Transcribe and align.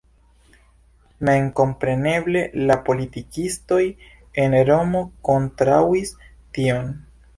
Memkompreneble 1.29 2.41
la 2.71 2.77
politikistoj 2.87 3.81
en 4.45 4.57
Romo 4.71 5.05
kontraŭis 5.31 6.15
tion. 6.59 6.91